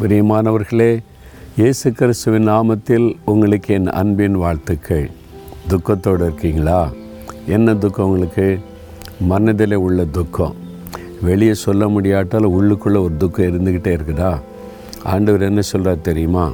[0.00, 0.98] பிரியமானவர்களே
[1.56, 5.10] இயேசு கிறிஸ்துவின் நாமத்தில் உங்களுக்கு என் அன்பின் வாழ்த்துக்கள்.
[5.68, 6.90] துக்கத்தோடு இருக்கீங்களா?
[7.46, 8.60] என்ன துக்கம் உங்களுக்கு?
[9.20, 10.54] மனதில் உள்ள துக்கம்.
[11.22, 14.40] வெளியே சொல்ல முடியாட்டால் உள்ளுக்குள்ளே ஒரு துக்கம் இருந்துக்கிட்டே இருக்குதா?
[15.02, 16.52] ஆண்டவர் என்ன சொல்கிறார் தெரியுமா?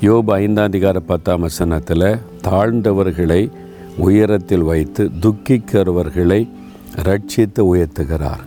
[0.00, 3.50] யோபு ஐந்தாந்திகார பத்தாம் வசனத்தில் தாழ்ந்தவர்களை
[3.96, 6.48] உயரத்தில் வைத்து துக்கிக்கிறவர்களை
[6.96, 8.44] ரட்சித்து உயர்த்துகிறார்.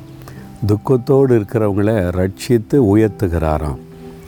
[0.67, 3.77] துக்கத்தோடு இருக்கிறவங்கள ரட்சித்து உயர்த்துகிறாராம்.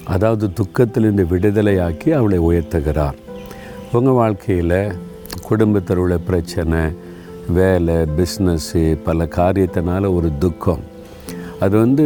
[0.05, 3.13] அதாவது துக்கத்திலிருந்து விடுதலையாக்கி அவளை உயர்த்துகிறார்.
[3.91, 4.93] உங்கள் வாழ்க்கையில்
[5.41, 6.79] குடும்பத்தில் உள்ள பிரச்சனை
[7.47, 10.79] வேலை பிஸ்னஸ்ஸு பல காரியத்தினால ஒரு துக்கம்.
[11.59, 12.05] அது வந்து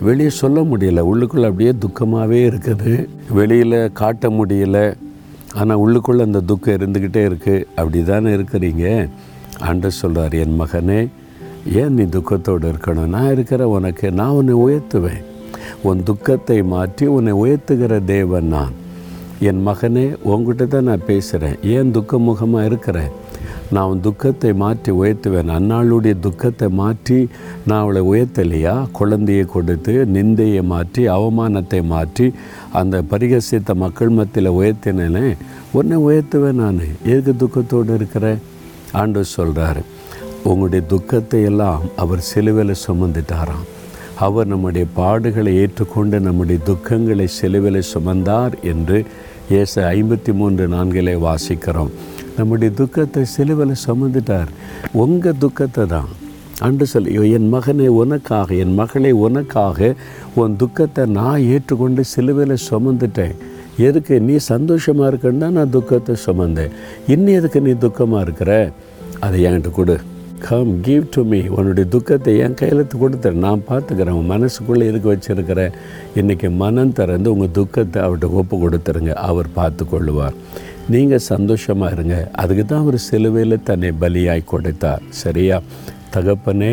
[0.00, 1.02] வெளியே சொல்ல முடியல.
[1.10, 3.08] உள்ளுக்குள்ளே அப்படியே துக்கமாகவே இருக்குது.
[3.30, 4.96] வெளியில் காட்ட முடியல.
[5.54, 9.08] ஆனால் உள்ளுக்குள்ளே அந்த துக்கம் இருந்துக்கிட்டே இருக்குது அப்படி தானே இருக்கிறீங்க?
[9.58, 11.08] அன்று சொல்கிறார் என் மகனே
[11.72, 13.06] ஏன் நீ துக்கத்தோடு இருக்கணும்?
[13.06, 15.24] நான் இருக்கிற உனக்கு நான் உன்னை உயர்த்துவேன்.
[15.88, 18.74] உன் துக்கத்தை மாற்றி உன்னை உயர்த்துகிற தேவன் நான்.
[19.48, 23.12] என் மகனே உங்ககிட்ட தான் நான் பேசுகிறேன் ஏன் துக்கமுகமாக இருக்கிறேன்
[23.74, 25.50] நான் உன் துக்கத்தை மாற்றி உயர்த்துவேன்.
[25.56, 27.18] அன்னாளுடைய துக்கத்தை மாற்றி
[27.66, 28.74] நான் அவளை உயர்த்தலையா?
[28.98, 32.26] குழந்தையை கொடுத்து நிந்தையை மாற்றி அவமானத்தை மாற்றி
[32.80, 35.26] அந்த பரிகசித்த மக்கள் மத்தியில் உயர்த்தினேனே
[35.78, 36.82] உன்னை உயர்த்துவேன் நான்.
[37.14, 38.42] எதுக்கு துக்கத்தோடு இருக்கிறேன்
[39.00, 39.82] ஆண்டு சொல்கிறாரு
[40.50, 43.66] உங்களுடைய துக்கத்தை எல்லாம் அவர் சிலுவையில் சுமந்துட்டாராம்.
[44.20, 49.04] அவர் நம்முடைய பாடுகளை ஏற்றுக்கொண்டு நம்முடைய துக்கங்களை சிலுவையில் சுமந்தார் என்று
[49.50, 51.92] ஏச ஐம்பத்தி மூன்று நான்கிலே வாசிக்கிறோம்.
[52.36, 54.50] நம்முடைய துக்கத்தை சிலுவையில் சுமந்துட்டார்.
[54.92, 56.10] உங்கள் துக்கத்தை தான்.
[56.60, 59.94] அன்று சொல் என் மகனை உனக்காக என் மகளை உனக்காக
[60.34, 63.34] உன் துக்கத்தை நான் ஏற்றுக்கொண்டு சிலுவையில் சுமந்துட்டேன்.
[63.76, 64.20] எதுக்கு?
[64.20, 66.70] நீ சந்தோஷமாக இருக்கன்னு நான் துக்கத்தை சுமந்தேன்.
[67.06, 68.72] இன்னும் எதுக்கு நீ துக்கமாக இருக்கிற?
[69.20, 69.98] அதை என்கிட்ட கொடு.
[70.46, 73.36] கம் கிவ் டு மீ உன்னுடைய துக்கத்தை என் கையெழுத்து கொடுத்துரு.
[73.44, 74.16] நான் பார்த்துக்கிறேன்.
[74.20, 75.74] உன் மனசுக்குள்ளே இருக்க வச்சுருக்கிறேன்
[76.20, 79.12] இன்றைக்கி மனம் திறந்து உங்கள் துக்கத்தை அவர்கிட்ட ஒப்பு கொடுத்துருங்க.
[79.28, 80.36] அவர் பார்த்து கொள்ளுவார்
[80.94, 82.16] நீங்கள் சந்தோஷமாக இருங்க.
[82.42, 85.02] அதுக்கு தான் அவர் சிலுவையில் தன்னை பலியாய் கொடுத்தார்.
[85.22, 85.58] சரியா?
[86.14, 86.72] தகப்பனே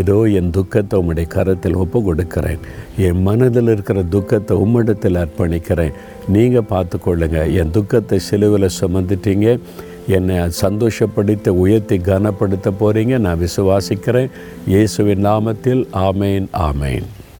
[0.00, 2.62] இதோ என் துக்கத்தை உம்முடைய கரத்தில் ஒப்பு கொடுக்கிறேன்.
[3.06, 5.96] என் மனதில் இருக்கிற துக்கத்தை உம்மிடத்தில் அர்ப்பணிக்கிறேன்.
[6.36, 9.58] நீங்கள் பார்த்து கொள்ளுங்கள் என் துக்கத்தை சிலுவையில் சுமந்துட்டீங்க.
[10.06, 14.30] என்னை சந்தோஷப்படுத்த உயர்த்தி கனப்படுத்த போகிறீங்க நான் விசுவாசிக்கிறேன்.
[14.66, 17.02] இயேசுவின் நாமத்தில் ஆமேன் ஆமேன்.